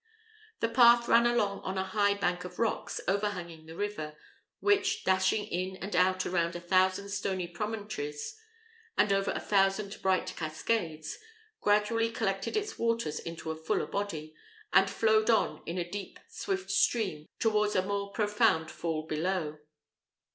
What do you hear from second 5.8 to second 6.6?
out round a